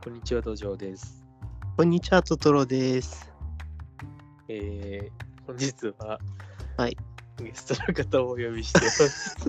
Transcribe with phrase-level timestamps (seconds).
[0.00, 1.26] こんにちは、土壌です。
[1.76, 3.28] こんにちは、トトロです。
[4.46, 6.20] えー、本日は、
[6.76, 6.96] はい。
[7.36, 9.36] ゲストの方をお呼びしてます。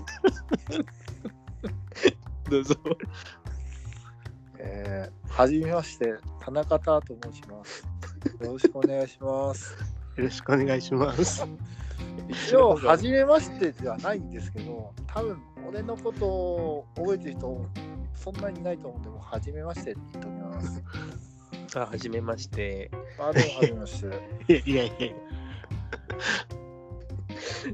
[2.50, 2.76] どうぞ。
[4.58, 7.88] えー、はじめまして、田中太と申します。
[8.42, 9.78] よろしくお願いします。
[10.16, 11.46] よろしくお願いします。
[12.28, 17.66] 一応、はじめましてではないんですけど、多分俺のことを覚えてる人、
[18.16, 20.28] そんなにいないと思うんで、もうはじめましてって言って
[20.60, 20.84] ます。
[21.76, 22.92] あ、はじめまして。
[23.20, 24.02] あ、でもはじめまし
[24.48, 24.64] て。
[24.70, 25.16] いやいやいや、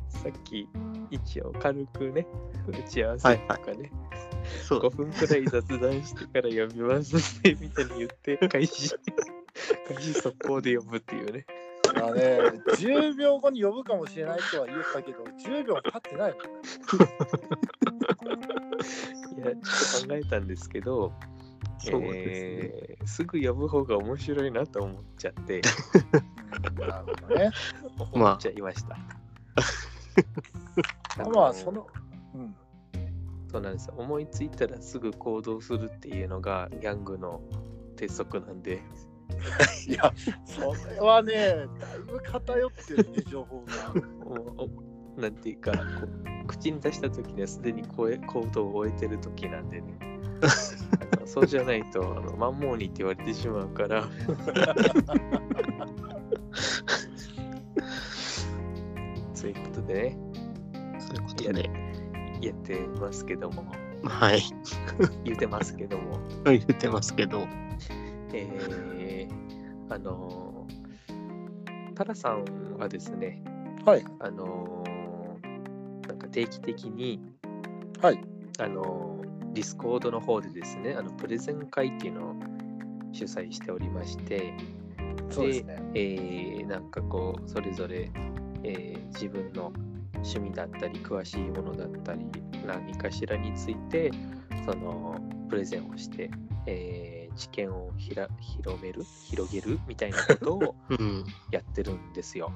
[0.09, 0.67] さっき、
[1.11, 2.27] 一応軽くね、
[2.67, 3.91] 打ち合わせとかね、
[4.67, 8.89] そう5分くらい雑談してから呼びますね、みたいに言って、開始、
[9.87, 11.45] 開始速攻で呼ぶっていうね。
[11.95, 12.39] まあね、
[12.77, 16.49] 10秒後に呼ぶかもしれないとは言ったけど、10秒経ってないもんね。
[19.37, 21.13] いや、ちょっと考えたんですけど、
[21.79, 22.15] そうですね。
[22.89, 27.51] えーすぐ呼ぶ方が面白いなと思っちゃって、うんなるほどね。
[28.11, 28.97] 思っちゃいました。
[31.23, 31.87] のまあ、その、
[32.33, 32.55] うん。
[33.51, 37.41] そうなんですよ思いついたらすぐ行動するっていうのがヤングの
[37.95, 38.81] 鉄則なんで、
[39.87, 40.13] いや、
[40.45, 41.33] それはね、
[41.79, 45.21] だいぶ偏ってるね、情報が。
[45.21, 45.77] なんていうかこ
[46.43, 49.97] う、口に出した時にはすでに声行動を終えてる時なんでね。
[51.25, 54.03] そうじゃないとあの、マンモーニって言われてしまうから。
[59.33, 60.17] そういうことでね、
[60.99, 61.69] そういうことで、
[62.41, 63.65] やってますけども、
[64.03, 64.41] はい。
[65.23, 67.47] 言ってますけども、言ってますけど、
[68.33, 73.43] えー、あのー、タラさんはですね、
[73.85, 74.05] はい。
[74.19, 77.19] あのーなんか定期的に、
[78.01, 78.19] はい。
[78.59, 79.14] あのー
[79.55, 82.35] ディスコードの方でですね、あのプレゼン会っていうのを
[83.13, 84.53] 主催しておりまして、
[85.29, 85.81] そうですね。
[85.95, 88.11] えーなんかこう、それぞれ、
[88.63, 89.71] えー自分の
[90.15, 92.25] 趣味だったり、詳しいものだったり、
[92.65, 94.11] 何かしらについて、
[94.65, 95.17] その、
[95.49, 96.29] プレゼンをして、
[96.67, 101.23] えー知見をひら広める、広げるみたいなことを うん。
[101.51, 102.51] やってるんですよ。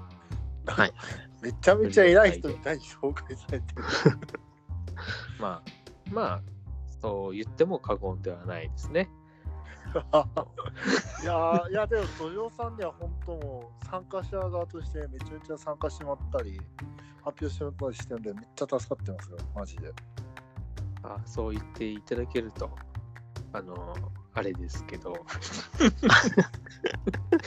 [0.65, 0.93] はい。
[1.41, 3.83] めちゃめちゃ偉い人みたいに紹介されてる。
[5.39, 5.71] まあ、
[6.11, 6.41] まあ、
[7.01, 9.09] そう言っても過言ではないですね。
[11.23, 16.61] いやーいやでも土壌さんには本当もう参加者側としてめちゃめちゃ参加してもらったり
[17.23, 19.91] 発表してもらったりしてるんでめっちゃ助かってますよマジで
[21.03, 22.69] あそう言っていただけると、
[23.53, 23.95] あの、
[24.33, 25.13] あれですけど、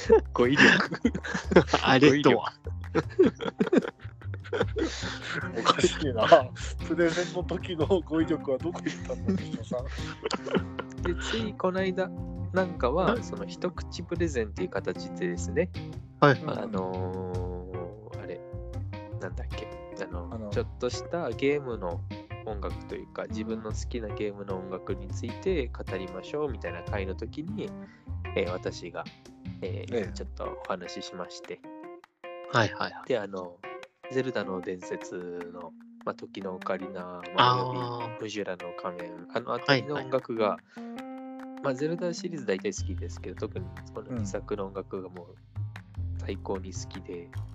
[0.33, 1.13] 語彙力。
[1.83, 2.53] あれとは。
[5.59, 6.27] おかしいな。
[6.87, 9.85] プレゼンの時の語彙力はどこ行ったんだ土壌さん。
[11.03, 12.11] で、ついこの間
[12.53, 15.71] なんかは、その一口プレゼンっていう形でですね、
[16.21, 16.41] はい。
[16.41, 18.41] うんあのーあれ、
[19.21, 19.67] なんだっけ、
[20.03, 20.51] あのあの。
[20.51, 22.01] ちょっとしたゲームの
[22.45, 27.71] 音楽というか、自分の好きなゲームの音楽について語りましょうみたいな回の時に、
[28.37, 29.05] えー私が、
[29.63, 30.13] えーええ。
[30.13, 31.61] ちょっとお話ししまして、
[32.53, 33.09] はいはいはい。
[33.09, 33.57] で、あの、
[34.13, 35.73] ゼルダの伝説の、
[36.05, 40.59] まあ、時のオカリナ、まあ、およびあムジュラの仮面、あの辺りの音楽が、
[41.63, 43.65] まあ、ゼルダシリーズ大体好きですけど、特に
[43.95, 45.37] このうん2作の音楽がもう
[46.19, 47.53] 最高に好きで、あ。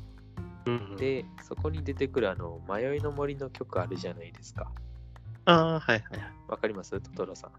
[0.65, 0.95] うん。
[0.97, 4.71] で、そこに出てくるあの、迷いの森の曲あるじゃないですか。
[5.45, 6.31] ああ、はいはいはい。
[6.49, 6.99] わかります？
[6.99, 7.51] トトロさん。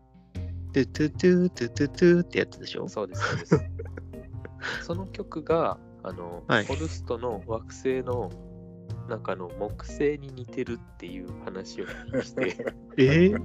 [0.72, 2.88] トゥトゥトゥトゥトゥトゥってやつでしょ？
[2.88, 3.70] そうです、そうです。
[4.84, 8.30] その曲が、あの、はいフォルストの惑星の
[9.08, 11.86] なんかあの木星に似てるっていう話を
[12.22, 12.56] し て、
[12.96, 13.42] えー、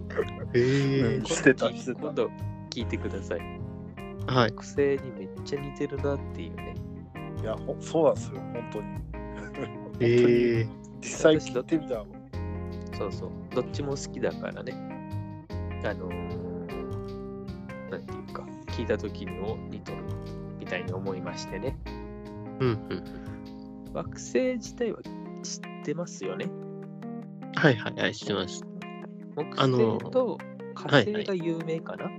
[0.54, 2.30] えうんしてたしてた今度
[2.70, 3.40] 聞いてください。
[3.40, 4.52] ー、はい。
[4.52, 6.76] 木星にめっちゃ似てるなっていうね。
[7.42, 8.88] いやほそうなんですよ本当に
[10.00, 10.70] えー、
[11.02, 12.06] 実際聞いてみたら
[12.98, 13.30] そうそう。
[13.56, 14.74] どっちも好きだからね。
[15.84, 19.98] あのー、なんていうか、聞いた時にお似とる
[20.60, 21.78] みたいに思いましてね。
[22.60, 23.04] うんうん。
[23.94, 25.00] 惑星自体は
[25.44, 26.48] 知ってますよね。
[27.56, 28.64] はいはいはい、してます。
[29.36, 30.38] 木あの星と
[30.74, 32.10] 火星が有名かな、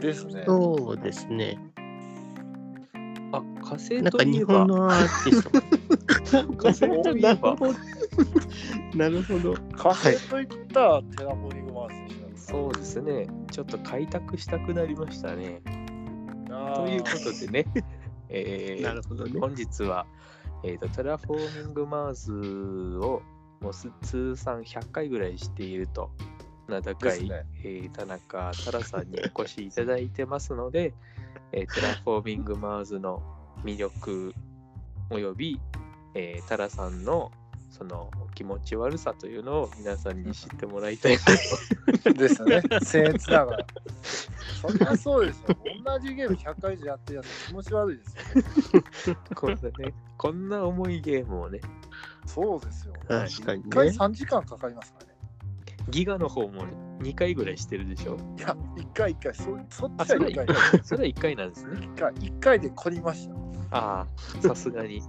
[0.00, 1.58] ですねそうですね。
[3.32, 5.62] あ、火星なんか日といえば本、のアーティスト。
[6.56, 7.56] 火星といえば、
[8.94, 9.54] なるほど。
[9.76, 13.26] 火星といったらテラフォーミングマースでしょそうですね。
[13.50, 15.62] ちょっと開拓したくなりましたね。
[16.74, 17.66] ということでね、
[18.28, 19.40] えーなるほどね。
[19.40, 20.06] 本日は、
[20.64, 23.22] えーと、テラフォーミングマーズを
[23.60, 26.10] もうす通算100回ぐらいしていると、
[26.68, 27.44] 名高い、ね。
[27.64, 30.94] えー田中太良さんにお越しいただいてますので、
[31.52, 33.22] えーテラフォーミングマーズの
[33.64, 34.34] 魅力
[35.10, 35.60] および、
[36.14, 37.32] えータラさんの
[37.72, 41.16] その気持ち悪さというのを皆さんに知ってもらいたい
[42.04, 42.58] なですよね。
[42.58, 43.66] 僭越ながら。
[44.60, 45.56] そんなそうですよ。
[45.84, 49.20] 同じゲーム100回以上やってるやつ気持ち悪いですよね。
[49.34, 51.60] こんなね、こんな重いゲームをね、
[52.26, 52.94] そうですよ。
[53.08, 53.96] 確かに1回ね。
[53.98, 55.12] 3時間かかりますからね。
[55.88, 56.64] ギガの方も
[57.00, 58.16] 2回ぐらいしてるでしょ。
[58.38, 60.84] いや、1回1回、そそっあ、ちは1それは1回回。
[60.84, 61.72] それは1回なんですね。
[61.74, 62.12] 1回。
[62.12, 63.34] 1回で凝りました。
[63.76, 64.06] ああ、
[64.42, 65.02] さすがに。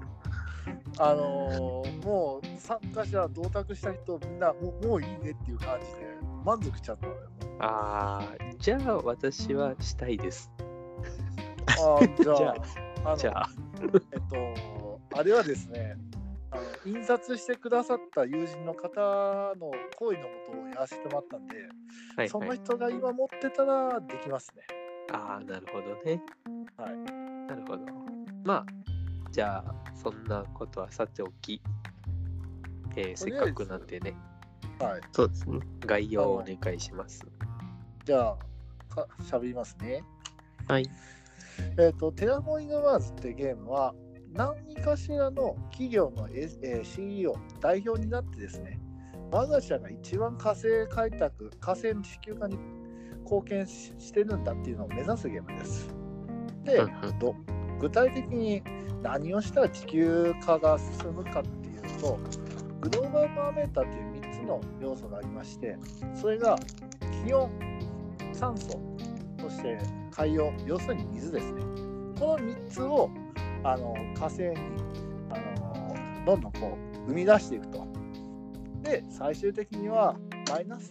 [0.99, 7.19] あのーもう参加者、同卓した人、みんなもうもういいねっていう感じで、満足しちゃったのよ。
[7.59, 10.51] ああ、じゃあ私はしたいです。
[11.67, 12.53] あーじゃあ、 じゃ
[13.05, 13.49] あのじゃあ、
[14.11, 15.97] えっと、あれはですね、
[16.51, 21.67] あの印刷してくださった友人の方の行為のもとをやらせてもらったんで、はい
[22.17, 22.29] はい。
[22.29, 24.63] その人が今持ってたらできますね。
[25.11, 26.21] ああ、なるほどね。
[26.77, 26.97] はい。
[27.47, 27.85] なるほど。
[28.43, 28.65] まあ、
[29.33, 31.59] じゃあ、そんなことはさておき、
[32.95, 34.15] えーせっかくなんでね、
[34.79, 35.01] はい。
[35.11, 35.59] そうですね。
[35.79, 37.25] 概要をお願いします。
[38.05, 38.37] じゃあ、
[38.93, 40.03] か喋りますね。
[40.67, 40.87] はい。
[41.79, 43.95] えっ、と、テラフォーミングマーズってゲームは、
[44.33, 48.79] 何かしらの企業の、ええー CEO、代表になってですね、
[49.31, 52.59] 我が社が一番火星開拓、火星の地球化に
[53.23, 55.89] 貢献ししてるんだっていうのを目指すゲームです。
[56.63, 57.35] で、うんうんど
[57.83, 58.63] 具体的に
[59.01, 62.17] 何をしたら地球化が進むかっていうと、
[62.79, 65.77] グローバルパラメータっていう3つの要素がありまして、
[66.15, 66.57] それが
[67.25, 67.51] 気温、
[68.31, 68.79] 酸素、
[69.37, 69.77] そして
[70.11, 71.61] 海洋、要するに水ですね。
[72.17, 73.09] この3つを
[73.65, 74.55] あの火星に
[75.29, 77.85] あのどんどんこう生み出していくと。
[78.83, 80.15] で、最終的には
[80.49, 80.89] マイナス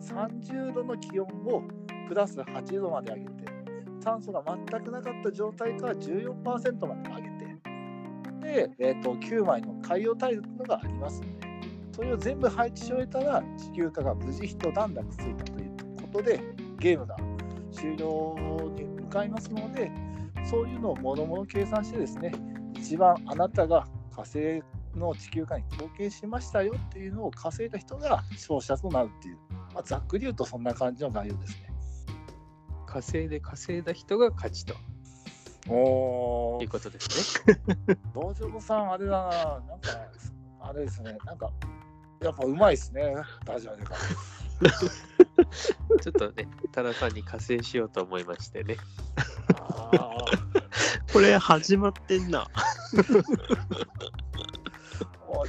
[0.00, 1.64] 30度の気温を
[2.06, 3.41] プラス8度まで上げて、
[4.02, 11.48] 酸素が全くなかった状態から14%まで上げて、で、えー、と9枚の海洋大陸のがありますので、
[11.92, 16.40] それを全部配置し終えたら地球化が無事一段落ついたということで、
[16.78, 17.16] ゲームが
[17.70, 18.36] 終了
[18.74, 19.92] に向かいますので、
[20.44, 22.32] そういうのをもろもろ計算してですね、
[22.74, 24.62] 一番あなたが火星
[24.96, 29.38] の地球化に貢献しましたよっていうのを稼いだ人が勝者となるっていう、
[29.72, 31.71] まあ、ざっくり言うとそんな感じの概要ですね。
[32.92, 34.74] 稼いで稼いだ人が勝ちと
[35.66, 37.58] おいうことですね。
[38.12, 39.88] 道場さん、あれだな、なんか、
[40.60, 41.50] あれですね、なんか、
[42.20, 43.14] やっぱうまいですね、
[43.46, 43.96] ダジャレが。
[46.02, 48.76] ちょっとね、多田さんに加勢しようと思いましてね。
[49.54, 50.10] あ
[51.12, 52.46] これ始まってんな。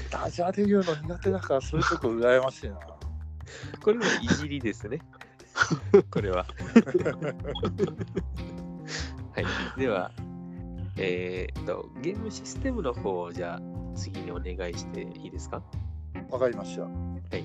[0.10, 2.80] ダジャレ言うの苦手だから、そういうとこ羨ましいな。
[3.82, 5.02] これもいじりですね。
[6.12, 6.46] これは。
[9.36, 9.80] はい。
[9.80, 10.12] では、
[10.98, 13.62] えーっと、ゲームシステムの方をじゃあ
[13.96, 15.62] 次にお願いしていいですか？
[16.30, 16.84] わかりました。
[16.84, 16.90] は
[17.38, 17.44] い。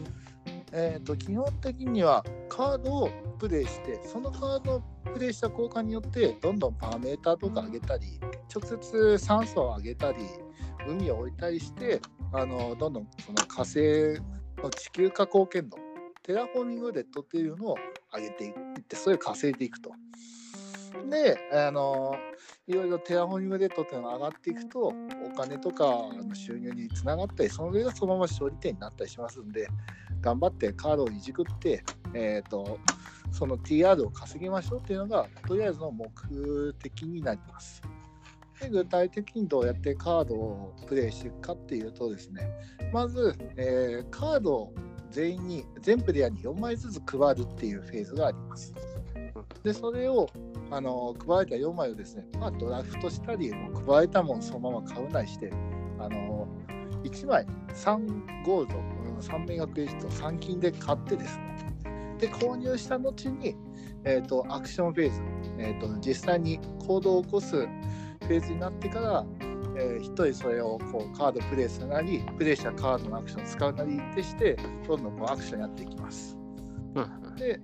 [0.72, 4.82] えっ、と、基本的にはカードをプレイして、そのカードを
[5.14, 8.20] プレイした効果によって、どんどんパラメーターとか上げたり、
[8.54, 10.18] 直接酸素を上げたり、
[10.86, 12.00] 海を置いたりして、
[12.32, 14.20] あのどんどんその火星
[14.62, 15.78] の地球化貢献度、
[16.28, 17.76] テラフォーミングレートっていうのを
[18.14, 18.52] 上げていっ
[18.86, 19.92] て、それを稼いでいくと。
[21.08, 22.14] で、あの
[22.66, 24.94] いろいろテラフォーミングレートっていうのが上がっていくと、お
[25.34, 29.68] 金とかの収入につながったり、その上がそのまま勝利点になったりしますんで、
[30.20, 32.78] 頑張ってカードをいじくって、えー、と
[33.32, 37.80] その TR を稼ぎましょうっていうのが、とりあえずの目的になります。
[38.60, 42.50] で具体的にどうやってカードをプレイしていくかっていうとですね、
[42.92, 44.74] まず、えーカードを
[45.10, 48.74] 全員に、全プレイヤーに4枚ずつ配るっていうフェーズがあります。
[49.62, 50.28] で、それを
[50.70, 55.50] あの配られた4枚をですね、まあ、ドラフトしたり、もう配られたものをそのまま買うなりして、
[55.98, 56.46] あの
[57.04, 58.78] 1枚3ゴールド、
[59.20, 61.48] 3メガクレジット、3金で買ってですね、
[62.18, 63.56] で、購入した後に、
[64.04, 65.22] えー、とアクションフェーズ、
[65.58, 69.24] えー、と実際に行動を起こすフェーズになってから、
[69.78, 76.36] え1人それをこうカードプレイするなり、プレイしたカードのアクションを使うなりってして、どんどんこうアクションやっていきます。
[76.94, 77.60] うんで、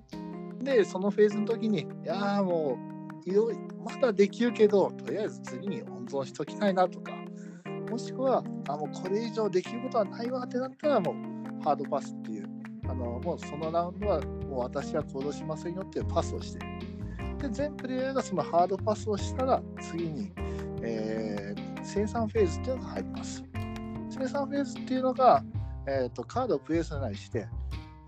[0.62, 2.78] でそのフェーズの時に、いやーも
[3.26, 7.12] う、いろいろまだできるけど、とりあえず次に温存しときたいなとか、
[7.90, 12.49] もしくは、あもうこれ以上できることはないわってなったら、もうハードパスっていう、
[12.88, 16.64] あのもうそのラウンドはもう私は行動しませんよっていうパスをして、
[17.38, 20.33] で、全プレイヤーがそのハードパスをしたら、次に、
[20.83, 23.44] えー生産フェーズっていうのが入ります。
[24.10, 25.44] 生産フェーズっていうのが、
[25.86, 27.46] えー、とカードをプレイするなりして、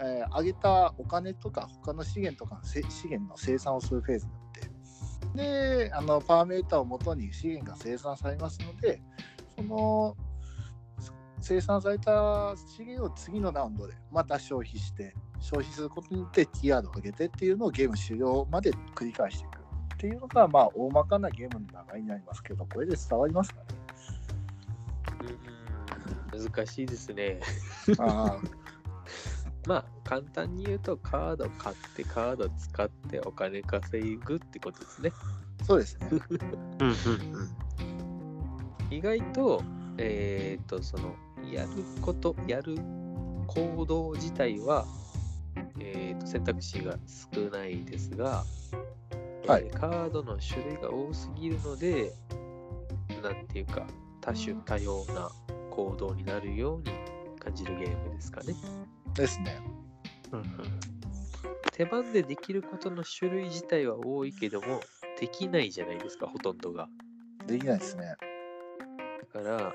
[0.01, 9.01] えー上げたお金とか他の資源とかの資源の生産をするフェーズになってであのパーメーターをもとに資源が生産されますので
[9.57, 10.17] その
[11.41, 19.56] 生産された資源を次のラウンドでまた消費して消費することによってティアードを上げてっていうのをゲーム終了まで繰り返していく
[19.97, 23.67] っていうのがまあ大まかなゲームの流れになりますけどこれで伝わりますかね？
[26.35, 27.41] うん難しいですね。
[27.99, 28.39] あ
[29.67, 35.13] まあ簡単に言うとカード買ってカード使ってお金稼ぐってことですね。
[35.63, 36.09] あそうですね。
[36.11, 37.67] うんうん
[38.91, 39.63] 意外と、
[39.99, 41.17] えっ、と、その、
[41.51, 41.69] やる
[42.01, 42.77] こと、やる
[43.49, 44.87] 行動自体は、
[45.81, 46.97] えっ、と、選択肢が
[47.35, 48.45] 少ないですが、
[49.47, 49.65] はい。
[49.67, 52.13] えーカードの種類が多すぎるので、
[53.23, 53.87] なんていうか、
[54.21, 55.31] 多種多様な
[55.71, 56.85] 行動になるように
[57.39, 58.55] 感じるゲームですかね。
[59.15, 59.61] ですね。
[60.33, 60.47] うんうん。
[61.73, 64.81] 手番でできることの種類自体は多いけども、
[65.21, 66.89] できないじゃないですか、ほとんどが。
[67.47, 68.17] できないですね。
[69.35, 69.75] だから、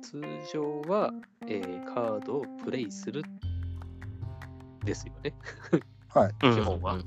[0.00, 1.12] 通常は、
[1.46, 3.22] えーカードをプレイする
[4.84, 5.34] ですよね。
[6.08, 6.34] はい。
[6.42, 6.94] う ん基本は。
[6.94, 7.06] うん基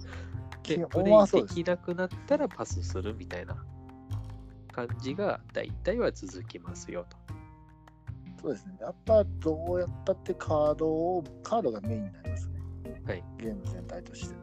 [0.67, 3.55] で、プ本レイできなくなったらパスするみたいな
[4.71, 7.17] 感じが大体は続きますよと。
[8.41, 8.77] そうですね。
[8.81, 12.61] やっぱどうやったってカードをカードがメインになりますね。
[13.05, 13.23] はい。
[13.37, 14.35] ゲーム全体として。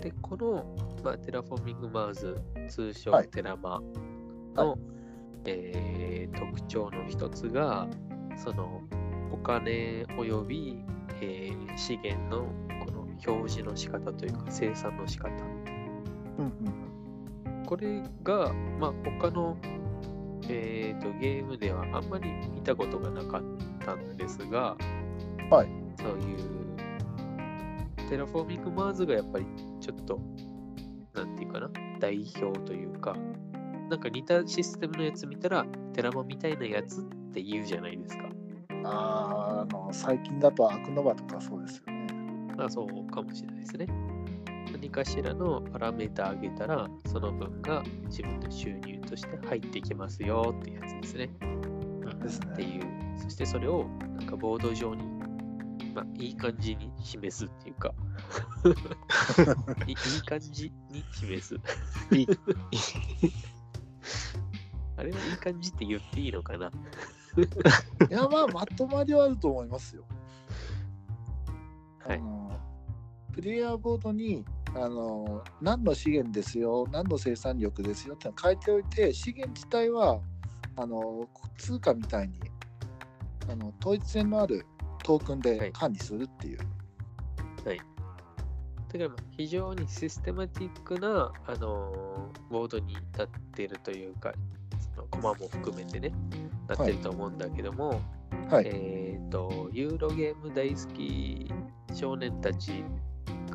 [0.00, 3.28] で、この、まあ、テラフォーミングマーズ、通称はい。
[3.28, 3.80] テラマ
[4.54, 4.78] の、は
[5.44, 7.88] えー特徴の一つが、
[8.36, 8.82] その
[9.32, 10.82] お金および、
[11.20, 12.46] えー資源の
[12.84, 15.30] この表示の仕方というか生産の仕方。
[16.38, 16.52] うんうん
[17.66, 19.56] これが、まあ、他の、
[20.48, 23.42] えーとゲームではあんまり見たことがなかっ
[23.78, 24.76] たんですが、
[25.50, 26.60] はいそういう
[28.08, 29.46] テラフォーミングマーズがやっぱり
[29.80, 30.20] ちょっと、
[31.14, 33.14] なんていうかな、代表というか、
[33.88, 38.24] なんか似たシステムのやつ見たら、テラマみたいなやつって言うじゃないですか。
[38.24, 38.40] うん
[38.82, 41.99] あーあの最近だとアークノヴァとかそうですよね
[42.60, 43.86] まあそうかもしれないですね。
[44.70, 51.30] 何かしらのパラメータ上げたら、その分が自分の収入として入ってきますよっていうやつですね。
[52.22, 52.48] ですね。
[52.52, 52.82] っていう、
[53.18, 53.86] そしてそれを
[54.18, 55.02] なんかボード上に、
[55.94, 57.94] まあ、いい感じに示すっていうか。
[59.88, 61.54] いいい感じに示す。
[62.14, 62.28] いい。
[64.98, 66.70] あれはいい感じって言っていいのかな。
[68.10, 70.04] いやまあまとまりはあると思いますよ。
[72.06, 72.49] はい
[73.32, 74.44] プレイヤーボードに
[74.74, 80.20] あの何の資源ですよ何の生産力ですよってのを書いておいて資源自体は
[80.76, 82.34] あの通貨みたいに
[83.50, 84.64] あの統一性のある
[85.02, 85.58] トークンはい。
[85.58, 86.58] で管理するっていう、
[88.92, 94.32] だからまあ非常にシステマティックな、あのーボードになってるというか、
[94.94, 96.12] そのコマも含めてね、
[96.68, 98.00] なってると思うんだけども、
[98.50, 101.52] はい、えっ、と、ユーロゲーム大好き
[101.94, 102.84] 少年たち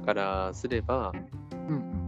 [0.05, 1.11] からすれば、
[1.69, 2.05] うん。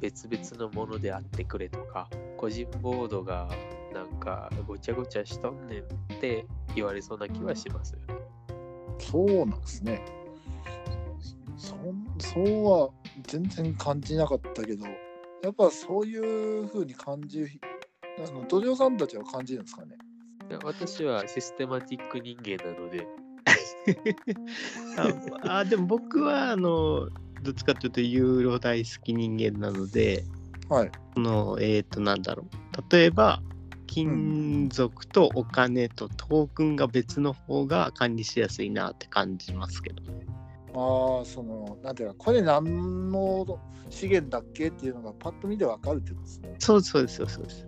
[0.00, 3.48] 別々のものであってくれとか、個人ボードが
[3.92, 5.84] なんかごちゃごちゃしとんねんっ
[6.20, 8.14] て言われそうな気はしますよね。
[8.48, 10.02] うん、そうなんですね。
[11.58, 11.74] そ
[12.18, 12.90] そうは
[13.26, 14.86] 全然感じなかったけど
[15.42, 17.48] やっぱそういうふうに感じる
[18.26, 19.96] あの土壌さんたちは感じるんですかね？
[20.48, 23.06] いや私はシステマティック人間なので、
[25.48, 27.08] ああでも僕はあの
[27.42, 30.24] どっちかというとユーロ大好き人間なので
[30.68, 33.42] はいこのえっ、となんだろう例えば
[33.86, 40.26] 金属とお金とトークンが別の方が管理しやすいなって感じますけどね。
[40.74, 47.66] ああそのなんていうかこれ何の資源だっけっていうのがパッと見でわかるってことですね、そうですそうですそうです。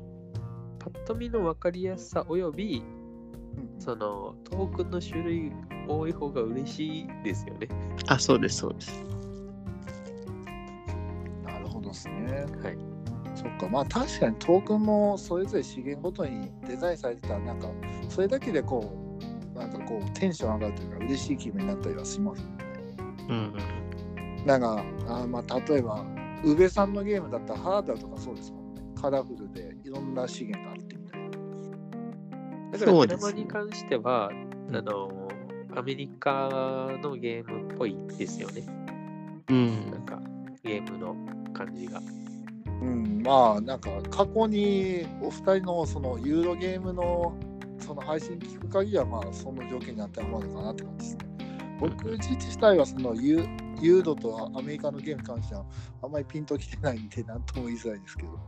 [0.78, 5.52] パッと見の分かりやすさおよび、うんそのトークンの種類
[5.88, 7.68] 多い方が嬉しいですよね。
[8.06, 9.04] あそうですそうです。
[11.92, 12.62] なるほどですね。
[12.62, 12.78] はい。
[13.34, 13.68] そっか。
[13.68, 17.68] まあ確かにトークンもそれぞれ資源ごとにデザインされてたらなんか
[18.08, 19.18] それだけでこ
[19.54, 22.42] うなんかこうテンション上がるというか嬉しい気分になったりはします
[23.28, 23.54] うん
[24.38, 24.46] うん。
[24.46, 26.04] なんかあーまあ例えば
[26.44, 28.82] 宇部さんのゲームだったらハードとかそうですもんね。
[29.00, 31.30] カラフルでいろんな資源があってみたいな
[32.72, 34.30] だからドラマそうですねに関しては、
[34.72, 35.28] あの、
[35.76, 36.48] アメリカ
[37.02, 38.62] のゲームっぽいですよね。
[39.48, 39.90] うん。
[39.90, 40.20] なんか
[40.62, 41.14] ゲームの
[41.64, 42.00] 感じが。
[42.82, 47.36] うんまあなんか過去にお二人のそのユーロゲームの
[47.78, 51.20] その配信聞く限りはまあその条件に当てはまるかなって感じですね
[51.78, 53.46] 僕自体はそのユ
[53.80, 55.64] ユーロとアメリカのゲームに関しては
[56.02, 58.38] あんまりピンときてないんで、なんとも言いづらいですけど。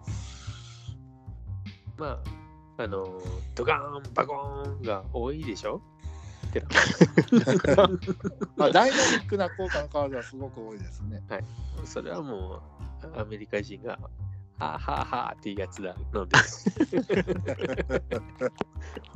[1.97, 2.23] ま
[2.78, 3.21] あ、あの、
[3.54, 5.81] ドカーン、バコーンが多いでしょ？
[6.52, 6.66] テラ
[8.56, 11.23] まあ、ダイナミックな効果のカードはすごく多いですね。
[11.85, 12.62] それはも
[13.02, 13.99] う、アメリカ人が、
[14.59, 16.37] はあはあはあっていうやつなので、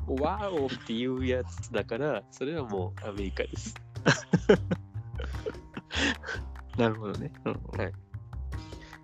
[0.21, 3.75] ワオっていうやつだから、それはもうアメリカです。
[6.77, 7.33] なるほどね。
[7.45, 7.61] うん。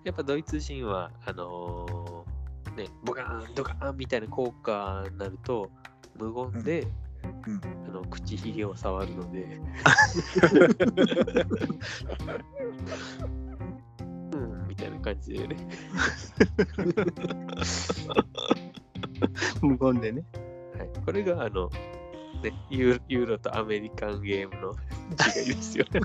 [0.05, 2.33] やっぱドイツ人は、あのー
[2.77, 5.71] ね、ボカーン、ドカーンみたいな効果になると、
[6.19, 6.87] 無言で、
[7.47, 9.61] うんあの口ひげを触るので、
[14.33, 15.57] うん、みたいな感じでね。
[19.63, 20.25] 無言でね。
[20.79, 21.69] はい、これがあの、
[22.43, 24.73] ね、ユーユーロとアメリカンゲームの
[25.13, 26.01] 違いですよ ね。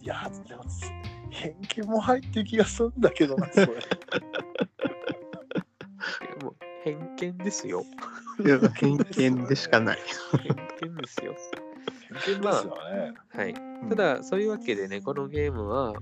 [0.00, 0.62] いや、でも、
[1.30, 3.68] 偏見も入ってる気がするんだけどな、それ。
[6.88, 7.84] 偏見ですよ。
[8.44, 9.98] いや偏見でしかない。
[10.80, 11.34] 偏見ですよ。
[12.24, 13.14] 偏見ですよね。
[13.28, 13.54] はい。
[13.88, 15.94] ただ、そういうわけでね、このゲームは、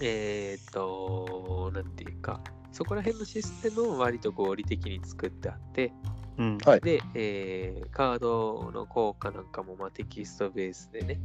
[0.00, 5.92] えーっと、なんていうか、そこら辺のシステムを割と合理的に作ってあって、
[6.38, 6.58] うん。
[6.58, 11.20] はいで、えーカードの効果なんかもまあテキストベースでね、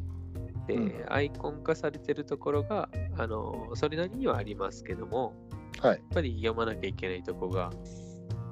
[0.68, 5.34] で、うんアイコン化されてるところが、あの、それなりにはありますけども、
[5.82, 5.98] はい。
[5.98, 7.72] やっぱり読まなきゃいけないとこが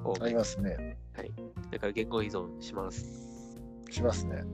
[0.06, 0.22] 多い。
[0.22, 0.98] ありますね。
[1.70, 3.58] だから言語依存します。
[3.90, 4.44] しますね。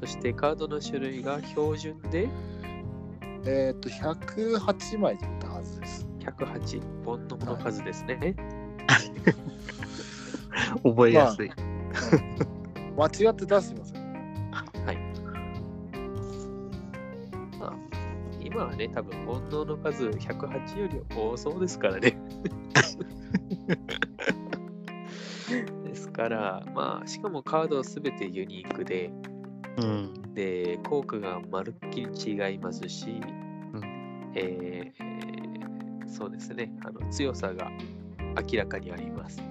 [0.00, 2.28] そしてカードの種類が標準で？
[3.46, 6.06] えっ、と、108枚だったはずです。
[6.20, 8.34] 108本のの数ですね。
[10.82, 11.50] 覚えやすい。
[12.96, 14.00] 間違って出してますよ。
[17.60, 17.72] まあ、
[18.40, 22.18] 今はね、多分煩悩の数108より多そうですからね。
[26.16, 29.10] から、まあ、しかもカードすべてユニークで、
[29.76, 30.34] うん。
[30.34, 37.70] で、効果がまるっきり違いますし、んえーそうですね、あの強さが
[38.50, 39.42] 明らかにあります。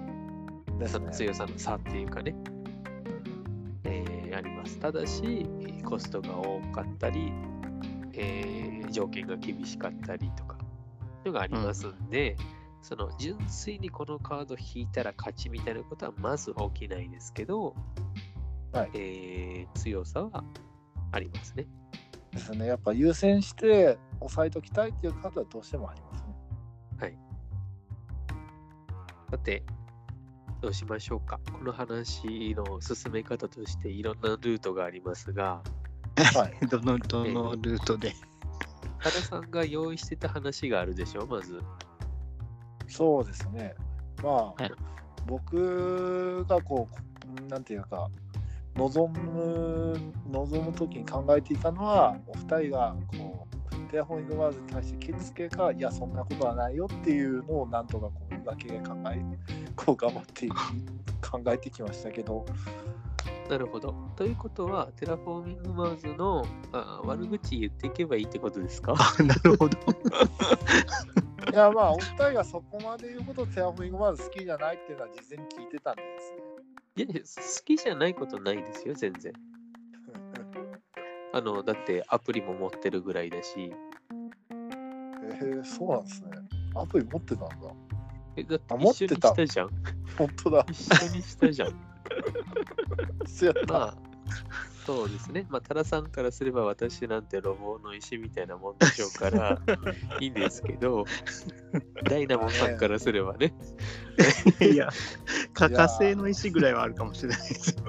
[0.86, 2.34] その強さの差っていうかね、
[3.84, 4.78] えーあります。
[4.80, 5.46] ただし、
[5.84, 7.32] コストが多かったり、
[8.14, 10.56] えー条件が厳しかったりとか、
[11.24, 12.36] のがありますんで、
[12.86, 17.74] その純粋にこのカード引いたら勝ちみたいなことはまず起きないですけど、
[18.72, 20.44] はいえー強さは
[21.10, 21.66] ありますね。
[22.32, 22.66] ですね。
[22.66, 26.36] やっぱ優先して押さえときたいっていうカードはどうしてもありますね。
[29.30, 29.64] さて、
[30.60, 31.40] どうしましょうか。
[31.52, 35.60] この話の進め方としていろんなルートがありますが、
[36.34, 36.66] はい。
[36.70, 38.12] どの、どのルートで。
[39.00, 41.60] 多田さんが用意してた話があるでしょ、まず。
[42.88, 43.74] そうですね。
[44.22, 44.70] まあ、はい。
[45.26, 46.88] 僕がこ
[47.46, 48.08] う、なんていうか、
[48.76, 49.98] 望む、
[50.30, 53.56] 望むときに考えていたのは、お二人が、こう、
[53.90, 59.22] テアフォーミングワーズに対して決付けか、いや、そんなことはないよっていうのを、なんとかこう、言い訳で考え、
[59.74, 62.44] こう、頑張って考えてきましたけど、
[63.48, 63.94] なるほど。
[64.16, 68.94] ということは、テラフォーミングマーズのあ悪口言っていけばいいってことですか？
[68.96, 69.78] あ、 なるほど。
[71.52, 76.38] いや、まあ、お二人がそこまで言うほどテラフォーミングマーズ好きじゃないっていうのは事前に聞いてたんでですね。
[76.96, 79.32] いやいや、好きじゃないことないですよ、全然。
[81.32, 83.72] あの、だってアプリも持ってるぐらいだし、
[84.50, 86.30] えー、そうなんですね。
[86.74, 87.56] アプリ持ってたんだ。
[88.36, 89.70] えだって一緒にしたじゃん。
[90.18, 90.66] 本当だ。
[90.68, 91.95] 一緒にしたじゃん。
[93.26, 93.72] そうやった。
[93.72, 93.96] まあ、
[94.86, 95.46] そうですね。
[95.48, 99.60] まあ、多田さんからすれば私なんてロボの石みたいなもんでしょうから、
[100.20, 101.04] いいんですけど、
[102.04, 103.52] ダイナモさんからすればね、
[104.62, 104.88] いや、
[105.52, 107.84] か火星の石ぐらいはあるかもしれないですよ。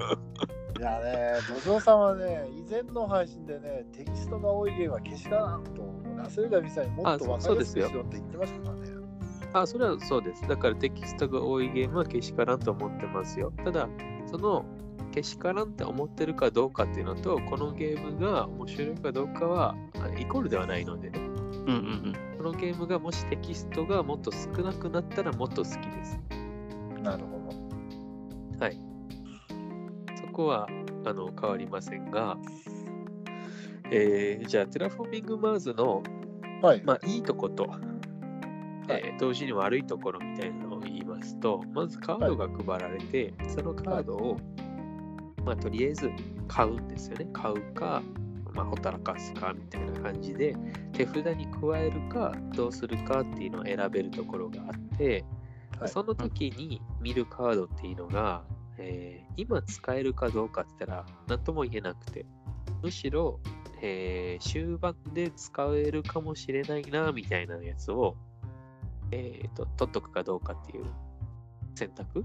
[0.78, 8.77] いやね、土壌さんはね、以前の配信でね、テキストが多いゲームは消しからんと、ラスベガスさんにもっと分かりやすくしろって言ってましたからね。
[9.52, 10.46] あ、それはそうです。
[10.46, 13.52] だからテキストが多いゲームはけしからんと思ってますよ。
[13.64, 13.88] ただ、
[14.26, 14.64] その
[15.12, 21.18] けしからんって思ってるかどうかっていうのと、このゲームが面白いかどうかはあイコールではないのでね。
[21.18, 21.78] うんう
[22.10, 26.20] んこのゲームがもしテキストがもっと少なくなったらもっと好きです。
[27.02, 27.38] なるほど、
[30.14, 30.68] そこは
[31.04, 32.38] あの変わりませんが、
[33.90, 36.02] えーじゃあ、テラフォーミングマーズの、
[36.60, 36.68] ど。
[36.68, 36.82] はい。
[36.84, 37.70] まあ、いいとこと、
[38.88, 44.36] えー同時に悪いところみたいなのを言いますと、まずカードが配られて、そのカードを、
[45.44, 46.10] まあ、とりあえず
[46.46, 47.28] 買うんですよね。
[47.32, 48.02] 買うか、
[48.54, 50.54] まあ、ほったらかすかみたいな感じで、
[50.92, 55.24] 手札に加えるか、どうするかっていうのを選べるところがあって、
[55.78, 55.88] はい。
[55.88, 58.42] その時に見るカードっていうのが、
[58.78, 62.26] えー今使えるかどうかって言ったら何とも言えなくて、
[62.82, 63.38] むしろ、
[63.80, 68.16] えー終盤で使えるかもしれないなみたいなやつを、
[69.10, 70.86] えーと取っとくかどうかっていう
[71.74, 72.24] 選択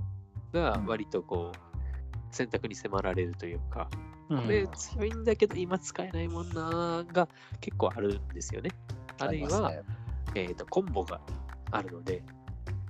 [0.51, 3.89] が割とこう選択に迫られるというか、
[4.29, 7.27] うんこれ強いんだけど今使えないもんなーが
[7.59, 8.71] 結構あるんですよね。
[9.19, 9.81] あるいは、ね
[10.33, 11.21] えーとコンボが
[11.71, 12.23] あるので、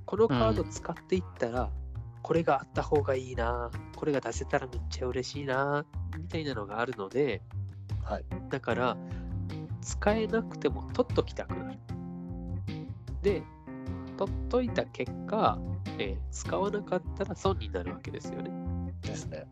[0.06, 1.70] このカード使っていったら、
[2.22, 5.86] これがあった方がいいな、これが出せたらめっちゃ嬉しいな、
[6.18, 7.42] みたいなのがあるので、
[8.04, 8.98] はいだから、
[9.82, 11.80] 使えなくても取っときたくなる。
[13.22, 13.44] で、
[14.26, 15.58] 取っといた結果、
[15.98, 18.52] えー使わなかったら損になるわけですよね。
[19.02, 19.46] ですね。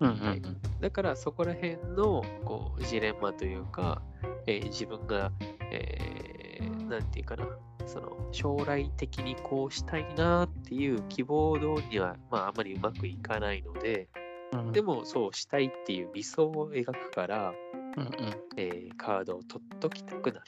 [0.00, 4.02] うんうんだからそこら辺のこうジレンマというか、
[4.46, 5.30] えー自分が、
[5.70, 7.46] えーなんていうかな、
[7.86, 14.08] その将来的にこうしたいなっていう希望通りには、まあ、あまりうまくいかないので、
[14.52, 17.52] うんでもそうしたいっていう理想を描くから、
[17.96, 18.10] うんうん
[18.56, 20.44] えーカードを取っときたくなる。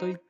[0.00, 0.27] 取っとい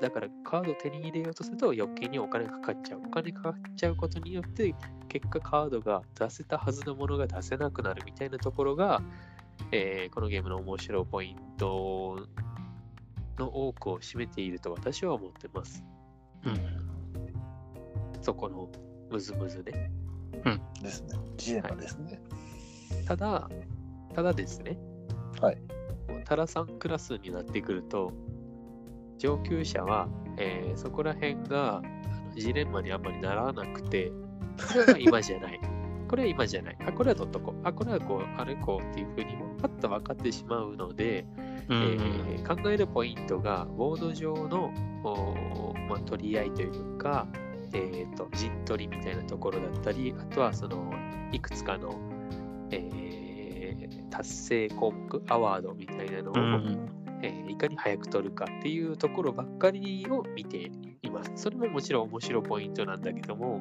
[0.00, 3.02] だからカードを手に入れようとすると余計にお金がかかっちゃう。
[3.06, 4.74] お金かかっちゃうことによって
[5.08, 9.02] 結果カードが出せたはずのものが出せなくなるみたいなところが、
[9.72, 12.26] えーこのゲームの面白いポイント
[13.38, 15.84] の多くを占めていると私は思ってます。
[16.44, 17.00] うん
[18.22, 18.68] そこの
[19.10, 19.90] ムズムズで。
[20.82, 21.18] ですね。
[21.36, 22.20] ジレンマですね。
[23.06, 23.48] ただ、
[24.14, 24.78] ただですね、
[25.40, 25.56] はい。
[26.08, 28.12] もうタラさんクラスになってくると、
[29.20, 31.82] 上級者は、えーそこら辺が
[32.36, 34.10] ジレンマにあんまりならなくて、
[34.72, 35.60] これは今じゃない。
[36.08, 36.76] これは今じゃない。
[36.86, 37.60] あ、これは取っとこう。
[37.62, 41.26] あ、これはこう、あれこうっていうふうにもパッと分かってしまうので、
[41.68, 44.72] うんえー考えるポイントがボード上の、
[45.88, 47.28] まあ、取り合いというか、
[47.72, 50.92] えー、と陣取りみたいなところだったり、あとはその
[51.32, 51.94] いくつかの、
[52.70, 53.10] えー
[54.10, 60.70] 達成項目、アワードみたいなのを、うんえーいかに早く取るかっていうところばっかりを見て
[61.02, 61.32] います。
[61.34, 63.60] それももちろん面白いポイントなんだけども、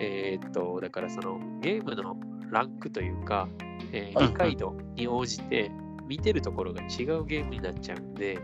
[0.00, 2.16] えーっと、だからそのゲームの
[2.50, 3.48] ランクというか、
[3.92, 5.70] えーうん理解度に応じて
[6.06, 8.38] 見てるところが違うゲームになっちゃうんで、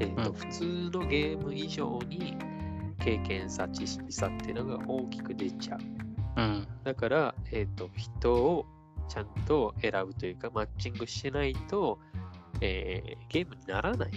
[0.00, 0.64] えーっとうん普通
[0.98, 2.36] のゲーム以上に
[3.00, 5.80] 経験差、知識差っていうのが大きく出ちゃう。
[6.36, 8.66] うんだから、えーっと人を
[9.08, 11.98] ちゃんと選ぶというか、マッチングしないと、
[12.60, 14.10] えーゲームにならない？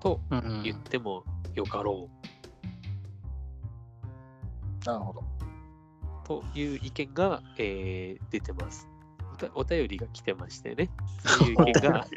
[0.00, 1.24] とうん言っても
[1.54, 2.08] よかろ
[4.84, 5.20] なるほど。
[5.20, 8.89] うという意見が、えー出てます。
[9.54, 10.90] お便りが来てましてね。
[11.24, 12.10] そういう意見がそ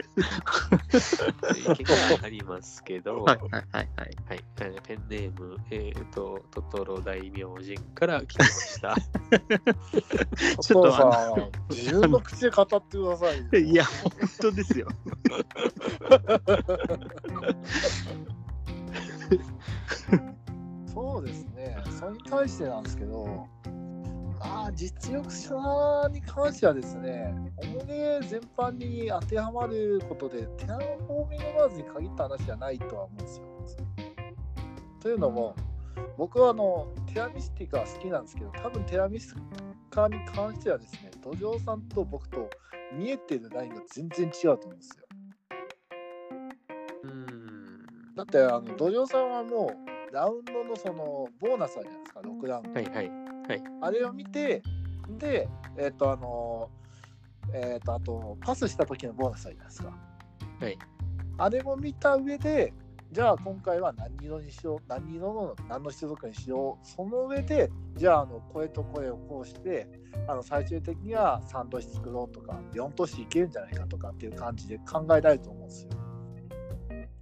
[1.26, 3.90] ういう意見がありますけど、 はいはいはい
[4.28, 4.44] はい。
[4.84, 8.96] ペンネーム、えっ、と、トトロ大名人から来てました。
[10.62, 13.46] ちょっとさん、自分の口で語ってくださいよ。
[13.60, 14.88] いや、本当ですよ。
[20.94, 21.78] そうですね。
[22.00, 23.48] それに対してなんですけど、
[24.46, 33.46] ああ、実力者に関してはですね、おおむね全般に当てはまることで、テラフォーミングマーズに限った話じゃないとは思うんですよ。
[35.00, 35.56] というのも、
[36.18, 39.44] 僕はあのテラミスティカは好きなんですけど、多分テラミスティ
[39.90, 42.50] カに関してはですね、土壌さんと僕と
[42.94, 45.06] 見えてるラインが全然違うと思うんですよ。
[47.04, 48.16] うーん。
[48.16, 49.72] だってあの土壌さんはも
[50.12, 52.72] うラウンドのそのボーナスあるじゃないですか、6ラウンド。
[52.74, 53.23] はいはい。
[53.82, 54.62] あれを見て、
[55.18, 56.70] で、えっ、と、あの、
[57.54, 59.94] えっ、と、あと、パスした時のボーナスあるじゃないですか？
[60.62, 60.78] はい。
[61.38, 62.74] あれも見た上で、
[63.12, 69.88] じゃあ今回は何色にしよう、何色の何の種族にしよう、その上で、じゃああの声と声をこうして、
[70.28, 75.90] あの最終的には3都市作ろうとか、4都市いけるんじゃないかとかっていう感じで考えられると思うんですよ。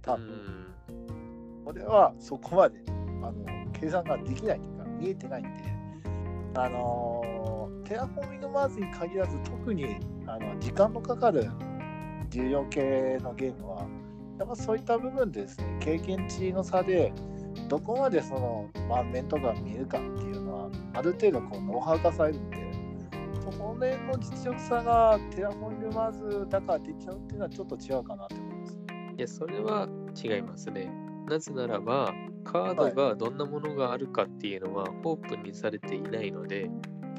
[0.02, 0.26] 多う分。
[0.28, 1.64] ん。
[1.64, 5.50] これはそこまであの計算ができないというか見えてないんで、
[6.54, 7.22] あの
[7.84, 11.50] テラフォーミングマーズに限らず特にあの時間のかかる
[12.28, 13.86] 重量系のゲームは
[14.38, 17.12] やっぱそういった部分でですね経験値の差で
[17.68, 22.72] どこまでその盤面とか見えるかっていうのはある程度こうノウハウ化されるんで
[23.42, 28.78] そこの辺の実力差がテラフォーミングマーズだから出ちゃうっていうのはちょっと違うかなと思います。
[29.18, 29.88] いや、それは
[30.22, 30.90] 違いますね。
[31.28, 32.12] なぜならば、
[32.44, 36.70] カードがどんなものがあるかっていうのはオープンにされていないので、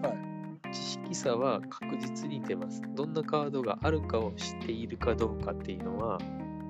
[0.02, 0.34] はい
[0.74, 2.82] 知識差は確実に出ます。
[2.96, 6.18] どんなカードがあるかを知っているかどうかっていうのは、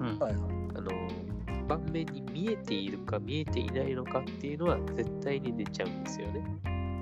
[0.01, 0.41] うんはいはい。
[0.75, 0.91] あの
[1.69, 6.43] 盤面に見えているか見えていないのかっていうのは絶対に出ちゃうんですよね。
[6.65, 6.93] うん